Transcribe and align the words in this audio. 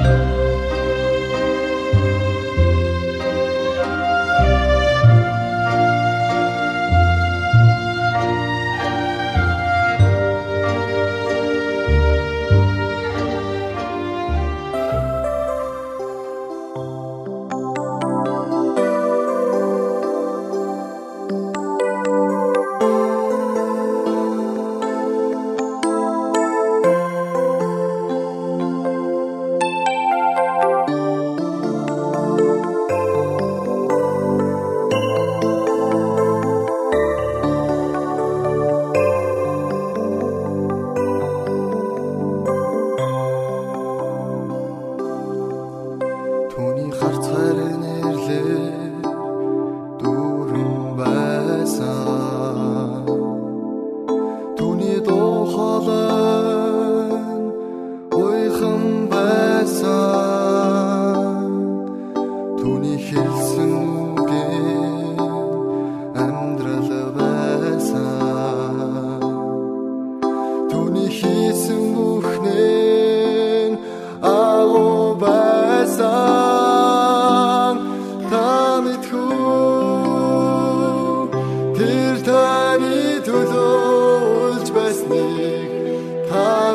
you 0.00 0.49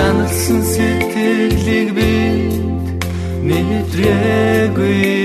шаналсан 0.00 0.60
сэтгэлийг 0.72 1.88
би 1.96 2.10
мэдрээгүй 3.46 5.19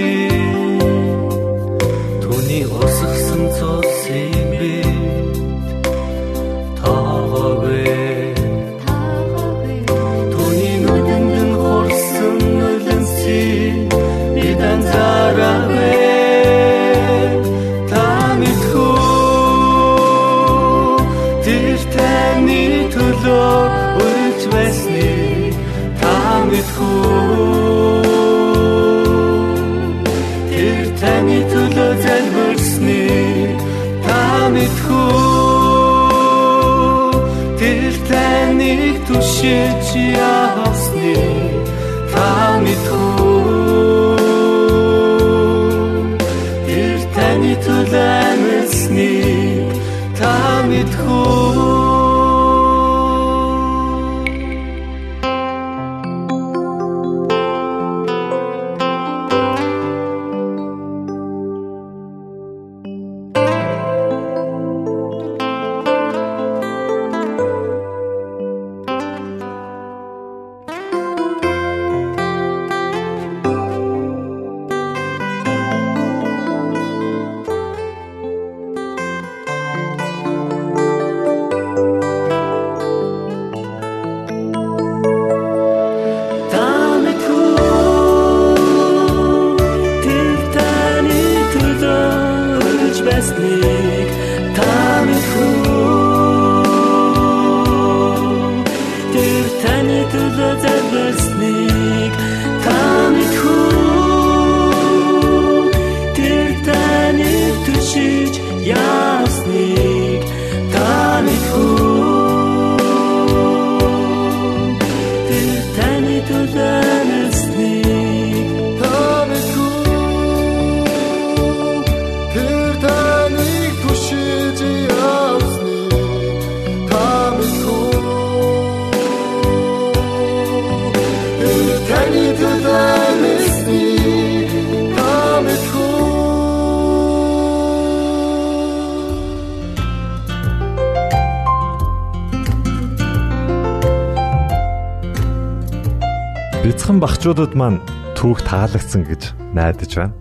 багчуудад 147.06 147.54
маань 147.54 147.86
түүх 148.18 148.42
таалагдсан 148.50 149.06
гэж 149.06 149.38
найдаж 149.54 149.94
байна. 149.94 150.18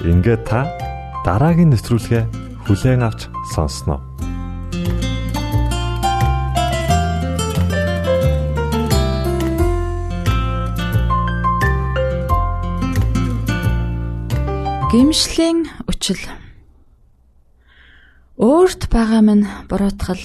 Ингээд 0.00 0.48
та 0.48 0.64
дараагийн 1.20 1.68
нэвтрүүлгээ 1.68 2.24
хүлээн 2.64 3.04
авч 3.04 3.28
сонсноо. 3.52 4.00
Гимшлийн 14.88 15.68
үчил 15.92 16.24
Өөрт 18.40 18.88
байгаа 18.88 19.20
минь 19.20 19.44
буруутгал 19.68 20.24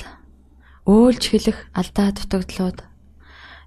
өөлж 0.88 1.24
хэлэх 1.28 1.60
алдаа 1.76 2.16
дутагдлууд 2.16 2.88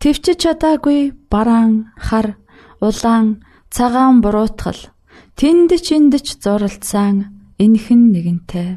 Твчиж 0.00 0.38
чадаагүй 0.42 1.16
бараан, 1.32 1.92
хар, 1.96 2.36
улаан, 2.80 3.44
цагаан 3.70 4.20
буруутгал 4.20 4.80
тэнд 5.38 5.70
ч 5.84 5.96
энд 5.96 6.14
ч 6.24 6.36
зуралдсан 6.40 7.16
энхэн 7.64 8.12
нэгэнтэй. 8.12 8.70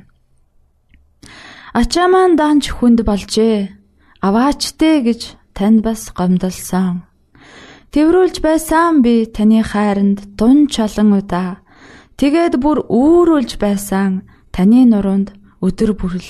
Ачаа 1.79 2.07
маань 2.11 2.35
даанч 2.39 2.71
хүнд 2.73 2.99
болжээ. 3.07 3.71
Аваачтэй 4.25 4.95
гэж 5.07 5.21
танд 5.55 5.79
бас 5.85 6.11
гомдолсон. 6.17 7.07
Тэврүүлж 7.93 8.43
байсан 8.43 9.01
би 9.05 9.25
таны 9.25 9.63
хайранд 9.63 10.35
дун 10.37 10.67
чалан 10.67 11.09
удаа. 11.19 11.61
Тэгээд 12.19 12.59
бүр 12.63 12.83
үүрүүлж 12.85 13.55
байсан 13.61 14.27
таны 14.51 14.83
нуруунд 14.83 15.31
өдөр 15.63 15.95
бүрл. 15.95 16.29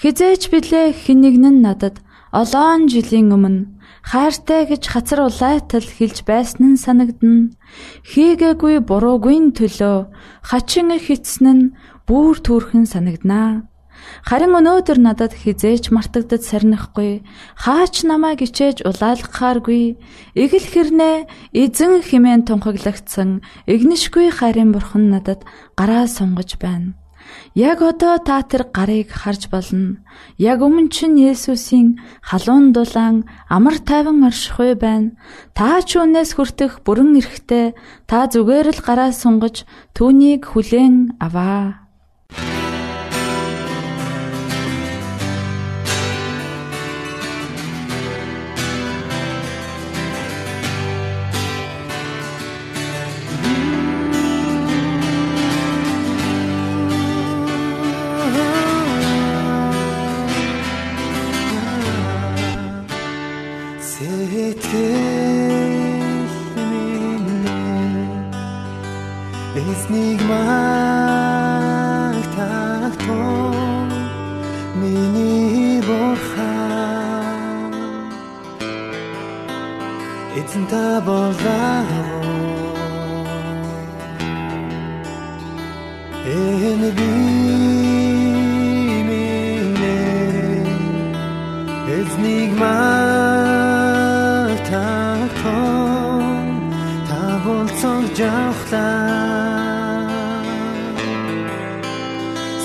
Хизээч 0.00 0.48
билээ 0.52 0.92
хинэгнэн 0.92 1.60
надад 1.60 2.00
олоон 2.32 2.88
жилийн 2.88 3.28
өмнө 3.36 3.68
хайртай 4.02 4.66
гэж 4.66 4.82
хацар 4.88 5.20
улайтал 5.28 5.84
хэлж 5.84 6.24
байсан 6.26 6.74
нь 6.74 6.82
санагдна. 6.84 7.52
Хийгээгүй 8.10 8.82
буруугүй 8.88 9.38
төлөө 9.58 9.96
хачин 10.42 10.90
хитсэн 10.96 11.46
нь 11.52 11.72
бүр 12.08 12.40
түүрхэн 12.42 12.84
санагданаа. 12.88 13.68
Харин 14.26 14.58
өнөөдөр 14.58 14.98
надад 14.98 15.32
хизээч 15.36 15.94
мартагдад 15.94 16.42
сарнихгүй 16.42 17.22
хаач 17.62 18.02
намайг 18.02 18.42
ичээж 18.42 18.82
улаалгахааргүй 18.82 19.82
эгэл 20.34 20.66
хэрнээ 20.72 21.16
эзэн 21.62 22.02
химэн 22.02 22.42
тунхаглагдсан 22.48 23.46
игнишгүй 23.70 24.34
хайрын 24.34 24.74
бурхан 24.74 25.14
надад 25.14 25.46
гараа 25.78 26.10
сунгаж 26.10 26.58
байна. 26.58 26.98
Яг 27.54 27.82
одоо 27.82 28.16
та 28.22 28.40
тэр 28.42 28.70
гарыг 28.72 29.12
харж 29.12 29.50
болно. 29.52 30.00
Яг 30.38 30.62
өмнө 30.62 30.88
чинь 30.88 31.20
Есүсийн 31.20 32.00
халуун 32.22 32.72
дулаан 32.72 33.28
амар 33.48 33.76
тайван 33.82 34.24
оршихуй 34.24 34.72
байна. 34.78 35.12
Та 35.52 35.82
ч 35.84 36.00
үнээс 36.00 36.38
хүртэх 36.38 36.80
бүрэн 36.86 37.18
эрэхтэй 37.20 37.74
та 38.06 38.30
зүгээр 38.30 38.72
л 38.72 38.80
гараа 38.80 39.10
сунгаж 39.12 39.68
түүнийг 39.92 40.48
хүлээн 40.48 41.20
аваа. 41.20 41.81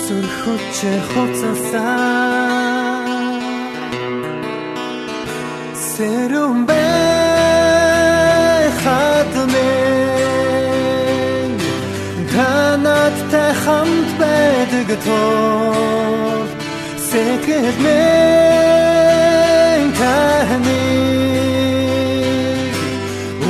сүлхөд 0.08 0.62
чи 0.76 0.92
хоцсаа 1.08 1.84
Сэрүүн 5.88 6.58
бэ 6.68 6.84
хатмэ 8.80 9.70
Танаттай 12.32 13.52
хамт 13.62 14.08
байдаг 14.20 14.88
тоо 15.04 16.46
Сэкэмэ 17.08 18.04
таны 19.98 20.84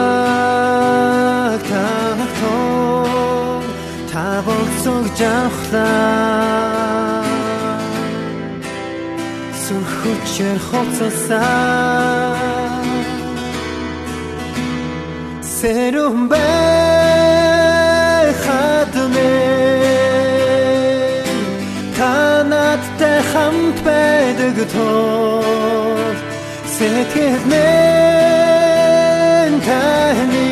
та 4.11 4.25
болцог 4.45 5.05
жавхлаа 5.19 6.33
сүрхүчээр 9.63 10.59
хоцосаа 10.67 12.13
새 15.55 15.73
байдаг 24.63 24.71
тул 24.71 26.15
сэтгэл 26.75 27.43
минь 27.51 28.69
таны 29.67 30.49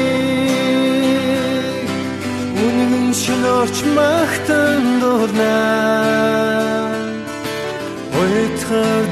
үнэн 2.63 3.13
шинөрч 3.13 3.77
магтан 3.95 4.83
дурнаа 5.01 6.91
Ойтхар 8.21 9.03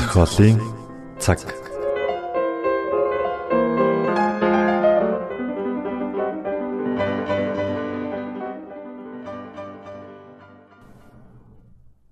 зохиолын 0.00 0.56
цаг. 1.22 1.40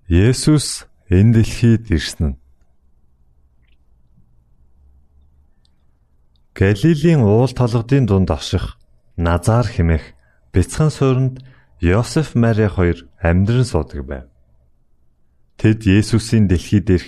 Есүс 0.07 0.85
энэ 1.09 1.33
дэлхийд 1.35 1.83
ирсэн 1.95 2.37
Галилийн 6.53 7.21
уул 7.25 7.51
толгодын 7.59 8.05
дунд 8.05 8.29
аших 8.37 8.77
Назар 9.17 9.65
хэмээх 9.73 10.05
бяцхан 10.53 10.89
суурьнд 10.93 11.35
Йосеф 11.81 12.35
Мари 12.35 12.67
хоёр 12.67 12.97
амьдран 13.21 13.65
суудаг 13.65 14.01
байв. 14.05 14.25
Тэд 15.57 15.79
Есүсийн 15.85 16.45
дэлхийд 16.49 16.87
ирэх 16.89 17.07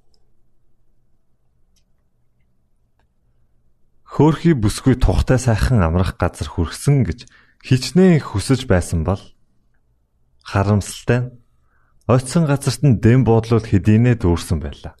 Хөөхий 4.11 4.51
бүсгүй 4.59 4.99
тухтай 4.99 5.39
сайхан 5.39 5.79
амрах 5.79 6.19
газар 6.19 6.51
хүрсэн 6.51 7.07
гэж 7.07 7.31
хичнээн 7.63 8.19
хүсэж 8.19 8.67
байсан 8.67 9.07
бол 9.07 9.23
харамсалтай 10.43 11.31
оцсон 12.11 12.43
газарт 12.43 12.83
нь 12.83 12.99
дэм 12.99 13.23
буудлууд 13.23 13.71
хэдийнэ 13.71 14.19
дүүрсэн 14.19 14.59
байлаа. 14.59 14.99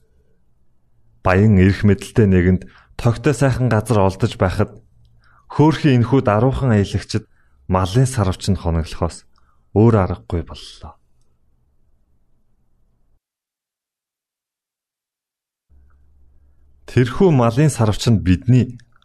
Баян 1.27 1.59
эрх 1.59 1.83
мэдэлтэй 1.83 2.23
нэгэнд 2.23 2.71
тогтой 2.95 3.35
сайхан 3.35 3.67
газар 3.67 3.99
олдож 3.99 4.39
байхад 4.39 4.79
хөөхий 5.51 5.91
энхүү 5.99 6.23
даруухан 6.23 6.71
аялагчд 6.71 7.27
малын 7.67 8.07
сарвч 8.07 8.47
нь 8.47 8.55
хоноглохоос 8.63 9.27
өөр 9.75 10.07
аргагүй 10.07 10.47
боллоо. 10.47 10.95
Тэрхүү 16.87 17.29
малын 17.35 17.67
сарвч 17.67 18.07
нь 18.07 18.23
бидний 18.23 18.79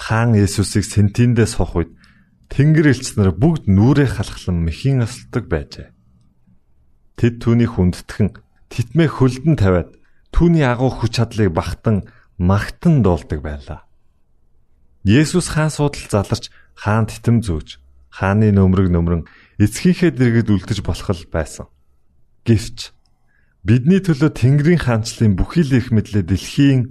хаан 0.00 0.32
Есүсийг 0.32 0.88
сентиндээ 0.88 1.44
сох 1.44 1.76
үед 1.76 1.92
Тэнгэр 2.48 2.96
элч 2.96 3.20
нар 3.20 3.36
бүгд 3.36 3.68
нүрээ 3.68 4.16
халахлан 4.16 4.64
мэхийн 4.64 5.04
осолдог 5.04 5.44
байжээ. 5.46 5.92
Тэд 7.20 7.34
түүнийг 7.44 7.76
хүндэтгэн 7.76 8.28
титмээ 8.72 9.08
хөлдөн 9.12 9.56
тавиад 9.60 9.92
түүний 10.32 10.64
агуу 10.64 10.90
хүч 10.90 11.20
чадлыг 11.20 11.52
багтан 11.52 12.08
магтан 12.40 13.04
дуулдаг 13.04 13.38
байлаа. 13.44 13.86
Есүс 15.04 15.52
хаан 15.52 15.70
суудал 15.70 16.08
заларч 16.08 16.48
хаан 16.74 17.06
титэм 17.06 17.44
зөөж 17.44 17.78
хааны 18.10 18.50
нөмрөг 18.50 18.90
нөмрөн 18.90 19.22
эцгийнхээ 19.62 20.16
дэргэд 20.16 20.50
үлдэж 20.50 20.80
болох 20.82 21.08
л 21.14 21.30
байсан. 21.30 21.70
Гэвч 22.48 22.90
бидний 23.62 24.00
төлөө 24.02 24.34
Тэнгэрийн 24.34 24.82
хаанчлалын 24.82 25.38
бүхий 25.38 25.62
л 25.62 25.78
их 25.78 25.94
мэдлээ 25.94 26.24
дэлхийн 26.26 26.90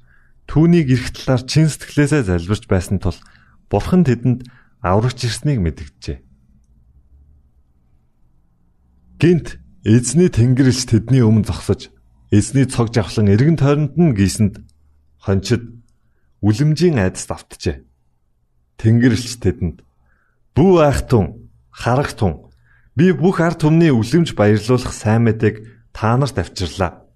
түүнийг 0.51 0.91
эрх 0.91 1.15
талаар 1.15 1.47
чин 1.47 1.71
сэтгэлээсээ 1.71 2.27
залбирч 2.27 2.67
байсан 2.67 2.99
тул 2.99 3.15
бурхан 3.71 4.03
тэдэнд 4.03 4.51
аврагч 4.83 5.23
ирснийг 5.23 5.63
мэдгэжээ. 5.63 6.19
Гинт 9.15 9.63
эзний 9.87 10.27
тэнгэрэлч 10.27 10.91
тэдний 10.91 11.23
өмнө 11.23 11.47
зогсож 11.47 11.87
эзний 12.35 12.67
цог 12.67 12.91
жавхлан 12.91 13.31
эргэн 13.31 13.55
тойронд 13.55 13.95
нь 13.95 14.11
гисэнд 14.11 14.59
хончид 15.23 15.71
үлэмжийн 16.43 16.99
айдас 16.99 17.31
давтжээ. 17.31 17.87
Тэнгэрлэгч 18.75 19.39
тэдэнд 19.39 19.87
"Бүү 20.51 20.73
айхтун, 20.83 21.47
харагтун, 21.71 22.51
би 22.99 23.15
бүх 23.15 23.39
ард 23.39 23.63
түмний 23.63 23.95
үлэмж 23.95 24.35
баярлуулах 24.35 24.91
сайн 24.91 25.31
мэдээг 25.31 25.63
та 25.95 26.19
нарт 26.19 26.35
авчирлаа. 26.35 27.07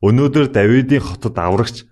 Өнөөдөр 0.00 0.48
Давидын 0.48 1.04
хотод 1.04 1.36
аврагч 1.36 1.91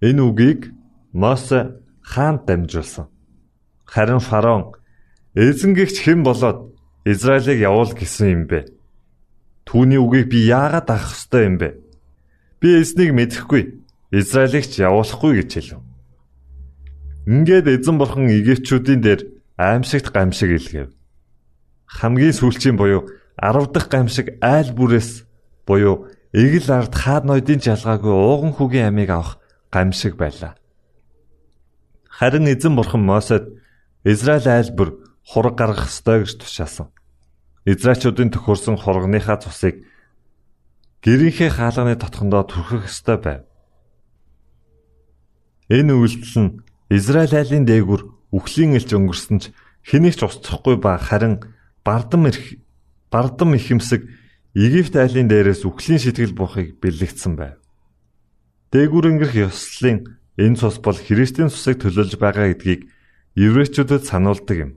Энэ 0.00 0.22
үгийг 0.22 0.72
Мосе 1.12 1.80
хаанд 2.02 2.44
дамжуулсан. 2.44 3.08
Харин 3.84 4.20
фараон 4.20 4.76
эзэнгэгч 5.34 6.04
хэн 6.04 6.20
болоод 6.22 6.76
Израилийг 7.04 7.60
явуул 7.60 7.92
гэсэн 7.96 8.28
юм 8.28 8.42
бэ? 8.50 8.68
Түүний 9.64 9.96
үгийг 9.96 10.28
би 10.28 10.44
яагаад 10.44 10.90
авах 10.90 11.16
ёстой 11.16 11.48
юм 11.48 11.56
бэ? 11.56 11.80
Би 12.60 12.82
эзнийг 12.82 13.16
мэдэхгүй. 13.16 13.62
Израилийг 14.12 14.66
ч 14.68 14.84
явуулахгүй 14.84 15.40
гэж 15.40 15.50
хэлв. 15.54 15.80
Ингээд 17.26 17.66
эзэн 17.66 17.96
бурхан 17.96 18.28
Египтчүүдийн 18.28 19.00
дээр 19.00 19.20
аимшигт 19.56 20.12
гамшиг 20.12 20.50
илгээв. 20.60 20.92
Хамгийн 21.88 22.34
сүүлчийн 22.36 22.76
буюу 22.76 23.08
10 23.40 23.72
дахь 23.72 23.88
гамшиг 23.88 24.36
айл 24.44 24.70
бүрээс 24.76 25.24
буюу 25.66 26.06
эгэл 26.36 26.68
ард 26.70 26.94
хаад 26.94 27.24
ноёдын 27.24 27.60
жалгаагүй 27.64 28.12
ууган 28.12 28.52
хүүгийн 28.54 28.92
амийг 28.92 29.10
авах 29.10 29.40
гамшиг 29.70 30.16
байлаа. 30.16 30.56
Харин 32.08 32.46
эзэн 32.48 32.76
бурхан 32.76 33.02
Мосед 33.04 33.44
Израиль 34.04 34.48
айл 34.48 34.70
бүр 34.72 34.88
хураг 35.26 35.54
гаргах 35.58 35.90
ёстой 35.90 36.24
гэж 36.24 36.38
тушаасан. 36.38 36.88
Израильчуудын 37.66 38.30
төхөрсөн 38.30 38.76
хургийнхаа 38.78 39.42
цусыг 39.42 39.82
гэрийнхээ 41.02 41.50
хаалганы 41.50 41.98
дотхондоо 41.98 42.42
түрхэх 42.46 42.86
ёстой 42.86 43.18
байв. 43.18 43.42
Энэ 45.68 45.92
үйлдэл 45.98 46.38
нь 46.42 46.56
Израиль 46.94 47.34
айлын 47.34 47.66
дээгүр 47.66 48.02
үхлийн 48.30 48.78
элч 48.78 48.94
өнгөрсөн 48.94 49.38
ч 49.42 49.44
хэнийг 49.82 50.14
ч 50.14 50.22
устсахгүй 50.22 50.78
ба 50.78 50.94
харин 50.94 51.42
бардам 51.82 52.30
ирэх 52.30 52.62
бардам 53.10 53.58
ихэмсэг 53.58 54.06
Египт 54.54 54.94
айлын 54.94 55.26
дээрээс 55.28 55.66
үхлийн 55.66 56.00
сэтгэл 56.00 56.38
буухыг 56.38 56.78
бэлэгдсэн 56.78 57.34
байв. 57.34 57.58
Дээгүр 58.74 59.04
өнгөрөх 59.14 59.34
ёслолын 59.46 60.18
энэ 60.34 60.58
цус 60.58 60.82
бол 60.82 60.98
Христийн 60.98 61.50
цусыг 61.54 61.86
төлөөлж 61.86 62.18
байгаа 62.18 62.50
гэдгийг 62.50 62.90
еврейчүүдэд 63.38 64.02
сануулдаг 64.02 64.56
юм. 64.58 64.72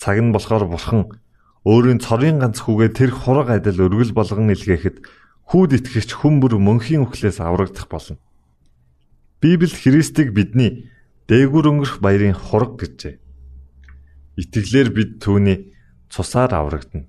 Цаг 0.00 0.18
нь 0.18 0.34
болохоор 0.34 0.66
бурхан 0.66 1.14
өөрийн 1.62 2.02
цорын 2.02 2.42
ганц 2.42 2.66
хүүгээ 2.66 2.90
тэр 2.98 3.10
хураг 3.14 3.48
адил 3.54 3.86
өргөл 3.86 4.10
болгон 4.10 4.50
илгээхэд 4.50 5.06
хүүд 5.50 5.70
итгэгч 5.78 6.10
хүн 6.18 6.42
бүр 6.42 6.58
мөнхийн 6.58 7.06
үхлээс 7.06 7.38
аврагдах 7.38 7.86
болно. 7.86 8.18
Библи 9.38 9.70
Христийг 9.70 10.34
бидний 10.34 10.90
дээгүр 11.30 11.66
өнгөрөх 11.70 12.02
баярын 12.02 12.34
хураг 12.34 12.74
гэжээ. 12.82 13.22
Итгэлээр 14.42 14.88
бид 14.90 15.10
түүний 15.22 15.70
цусаар 16.10 16.54
аврагдана. 16.54 17.06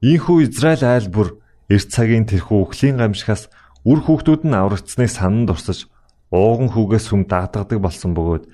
Ийхүү 0.00 0.48
Израиль 0.48 0.84
айл 0.84 1.08
бүр 1.12 1.38
эрт 1.68 1.88
цагийн 1.92 2.26
тэрхүү 2.26 2.58
үхлийн 2.66 2.98
гамшигаас 2.98 3.52
Үр 3.82 3.98
хүүхдүүд 3.98 4.46
нь 4.46 4.54
аврагдсныг 4.54 5.10
санан 5.10 5.50
дурсаж 5.50 5.90
ууган 6.30 6.70
хүүгээс 6.70 7.10
хүм 7.10 7.26
дагдадаг 7.26 7.82
болсон 7.82 8.14
бөгөөд 8.14 8.44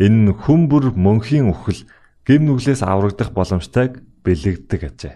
энэ 0.00 0.32
нь 0.32 0.32
хүм 0.32 0.72
бүр 0.72 0.96
мөнхийн 0.96 1.52
үхэл 1.52 1.84
гим 2.24 2.48
нүглээс 2.48 2.80
аврагдах 2.80 3.36
боломжтойг 3.36 4.00
бэлэгддэг 4.24 4.80
ажээ. 4.88 5.14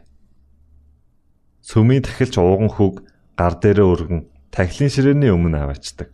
Сүмийн 1.65 2.05
тахилч 2.05 2.37
ууган 2.37 2.69
хүүг 2.69 3.07
гар 3.39 3.55
дээрээ 3.57 3.89
өргөн 3.89 4.21
тахилын 4.53 4.93
ширээний 4.93 5.33
өмнө 5.33 5.65
аваачдаг. 5.65 6.13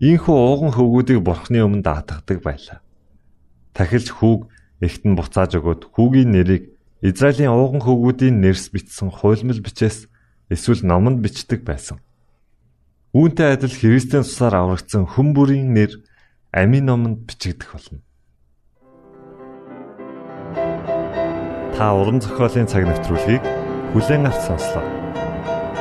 Ийхүү 0.00 0.32
ууган 0.32 0.72
хөвгүүдийг 0.72 1.20
бурхны 1.20 1.60
өмнө 1.60 1.84
даатгадаг 1.84 2.38
байлаа. 2.40 2.78
Тахилч 3.76 4.08
хүүг 4.08 4.48
эхтэн 4.80 5.12
буцааж 5.20 5.60
өгөөд 5.60 5.92
хүүгийн 5.92 6.32
нэрийг 6.32 6.72
Израилийн 7.04 7.52
ууган 7.52 7.84
хөвгүүдийн 7.84 8.40
нэрс 8.40 8.72
бичсэн 8.72 9.12
хуйлмал 9.12 9.60
бичээс 9.60 10.08
эсвэл 10.48 10.80
номонд 10.88 11.20
бичдэг 11.20 11.60
байсан. 11.60 12.00
Үүнтэй 13.14 13.54
адил 13.54 13.70
Христийн 13.70 14.26
цусаар 14.26 14.58
аврагдсан 14.58 15.06
хүн 15.06 15.38
бүрийн 15.38 15.70
нэр 15.70 16.02
амийн 16.50 16.90
номонд 16.90 17.30
бичигдэх 17.30 17.70
болно. 17.70 18.02
Та 21.78 21.94
уран 21.94 22.18
зохиолын 22.18 22.66
цаг 22.66 22.82
навтруулыг 22.82 23.42
бүлээн 23.94 24.26
авч 24.26 24.50
сонслоо. 24.50 24.82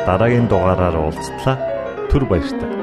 Дараагийн 0.06 0.46
дугаараар 0.46 0.94
уулзтлаа. 0.94 1.58
Түр 2.14 2.30
баярлалаа. 2.30 2.83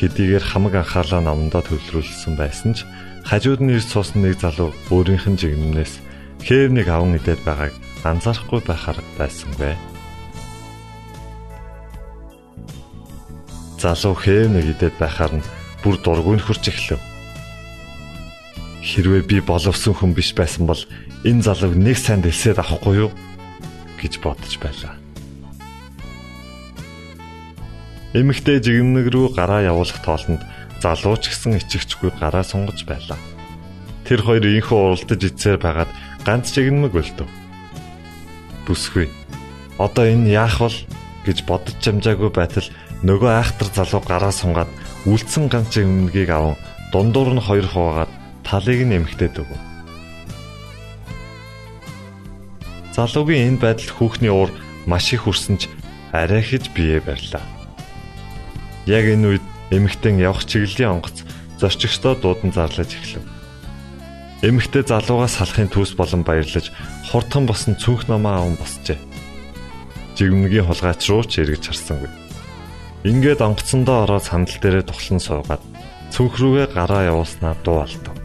Хэдийгээр 0.00 0.40
хамаг 0.40 0.80
анхаалаа 0.80 1.20
номдоо 1.20 1.60
төвлөрүүлсэн 1.60 2.32
байсан 2.32 2.72
ч 2.72 2.88
хажууд 3.28 3.60
нь 3.60 3.76
ирж 3.76 3.92
суусан 3.92 4.24
нэг 4.24 4.40
залуу 4.40 4.72
өөрийнх 4.88 5.28
нь 5.28 5.36
жигнэмнээс 5.36 6.00
хээвнийг 6.40 6.88
аван 6.88 7.20
идээд 7.20 7.44
байгааг 7.44 7.76
анзаарахгүй 8.00 8.64
байхаар 8.64 8.96
байсангүй. 9.20 9.76
Залуу 13.76 14.16
хээвнийг 14.16 14.72
идээд 14.72 14.96
байхаар 14.96 15.36
нь 15.36 15.48
бүр 15.84 16.00
дургүй 16.00 16.40
нөхөрч 16.40 16.64
эхлэв. 16.72 17.00
Хэрвээ 18.80 19.22
би 19.28 19.36
боловсон 19.44 19.92
хүн 19.92 20.16
биш 20.16 20.32
байсан 20.32 20.64
бол 20.64 20.80
энэ 21.28 21.44
залууг 21.44 21.76
нэг 21.76 22.00
санд 22.00 22.24
элсээд 22.24 22.56
авахгүй 22.56 23.04
юу 23.04 23.10
гэж 24.00 24.16
бодож 24.24 24.56
байлаа. 24.56 24.99
Эмэгтэй 28.10 28.58
жигнэг 28.58 29.06
рүү 29.14 29.38
гараа 29.38 29.62
явуулах 29.62 30.02
тоолонд 30.02 30.42
залуу 30.82 31.14
ч 31.22 31.30
гэсэн 31.30 31.62
ичгчгүй 31.62 32.10
гараа 32.18 32.42
сунгаж 32.42 32.82
байлаа. 32.82 33.14
Тэр 34.02 34.26
хоёр 34.26 34.42
инхүү 34.50 34.74
уралдаж 34.74 35.20
ицээр 35.30 35.62
байгаад 35.62 35.90
ганц 36.26 36.50
жигнэмэг 36.50 36.90
өлтөв. 36.90 37.30
Бүсгүй. 38.66 39.06
Одоо 39.78 40.10
энэ 40.10 40.26
яах 40.26 40.58
вэ 40.58 40.74
гэж 41.22 41.46
бодож 41.46 41.78
чамжаагүй 41.78 42.34
байтал 42.34 42.66
нөгөө 43.06 43.30
айхтар 43.30 43.70
залуу 43.70 44.02
гараа 44.02 44.34
сунгаад 44.34 44.70
үлдсэн 45.06 45.46
ганц 45.46 45.78
өмнөгийг 45.78 46.34
аван 46.34 46.58
дундуур 46.90 47.30
нь 47.38 47.46
хоёр 47.46 47.70
хуваагаад 47.70 48.10
талыг 48.42 48.90
нь 48.90 48.98
эмхтээд 48.98 49.38
өгөв. 49.38 49.60
Залуугийн 52.90 53.54
энэ 53.54 53.62
байдалд 53.62 53.94
хүүхний 53.94 54.34
уур 54.34 54.50
маш 54.90 55.14
их 55.14 55.30
хүрсэн 55.30 55.62
ч 55.62 55.70
арай 56.10 56.42
хэж 56.42 56.74
бие 56.74 56.98
барьлаа. 56.98 57.59
Яг 58.90 59.06
энэ 59.06 59.38
үед 59.38 59.44
эмэгтэн 59.70 60.18
явах 60.18 60.42
чиглэлийн 60.50 60.98
онгоц 60.98 61.22
зорчигчдоо 61.62 62.18
дуудан 62.18 62.50
зарлаж 62.50 62.90
эхлэв. 62.90 63.22
Эмэгтэй 64.42 64.82
залуугаас 64.82 65.38
салахын 65.38 65.70
төс 65.70 65.94
болон 65.94 66.26
баярлаж 66.26 66.74
хурдхан 67.06 67.46
босон 67.46 67.78
цүнх 67.78 68.10
намаа 68.10 68.42
аван 68.42 68.58
босчээ. 68.58 68.98
Жигмнгийн 70.18 70.66
хулгайч 70.66 71.06
руу 71.06 71.22
ч 71.22 71.38
эргэж 71.38 71.70
харсангүй. 71.70 72.10
Ингээд 73.06 73.46
онгоцсондоо 73.46 74.10
ороод 74.10 74.26
сандал 74.26 74.58
дээрээ 74.58 74.84
тухлан 74.90 75.20
суугаад 75.22 75.62
цүнх 76.10 76.34
рүүгээ 76.42 76.66
гараа 76.74 77.14
явуулснаа 77.14 77.54
дуу 77.62 77.86
алдав. 77.86 78.16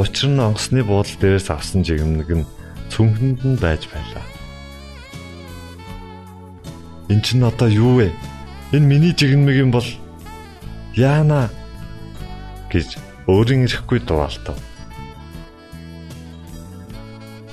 Учир 0.00 0.32
нь 0.32 0.40
онгоцны 0.40 0.80
буудлын 0.80 1.20
дээрээс 1.20 1.52
авсан 1.52 1.84
жигмэг 1.84 2.30
нь 2.40 2.48
цүнхэнд 2.88 3.40
нь 3.44 3.60
байж 3.60 3.84
байлаа. 3.92 4.24
Энд 7.12 7.26
чинь 7.26 7.44
одоо 7.44 7.68
юу 7.68 8.00
вэ? 8.00 8.08
Энэ 8.70 8.86
миний 8.86 9.10
жигмэг 9.10 9.56
юм 9.58 9.70
бол 9.74 9.86
яана 10.94 11.50
гэж 12.70 13.02
өөрийн 13.26 13.66
ирэхгүй 13.66 13.98
дуалтав. 14.06 14.54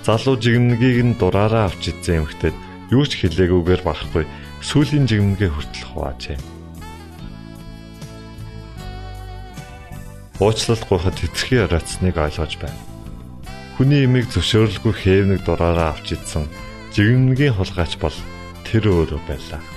Залуу 0.05 0.37
жигмэгийг 0.37 1.01
нь 1.01 1.17
дураараа 1.17 1.73
авч 1.73 1.89
идсэн 1.89 2.21
эмхтэд 2.21 2.53
юу 2.93 3.01
ч 3.09 3.17
хэлээгүйгээр 3.17 3.81
багхгүй 3.81 4.29
сүүлийн 4.61 5.09
жигмгээ 5.09 5.49
хүртэл 5.49 5.85
хуваажээ. 5.89 6.37
Уучлал 10.37 10.83
гуйхад 10.85 11.17
хэтэрхий 11.17 11.65
ороцсныг 11.65 12.13
ойлгож 12.13 12.53
байна. 12.61 12.77
Хүний 13.75 14.05
имийг 14.05 14.29
зөвшөөрөлгүй 14.29 14.93
хээвнэг 14.93 15.41
дураараа 15.41 15.97
авч 15.97 16.13
идсэн 16.13 16.45
жигмнгийн 16.93 17.57
хулгайч 17.57 17.97
бол 17.97 18.13
тэр 18.69 18.85
өөрөө 18.85 19.21
байлаа. 19.25 19.76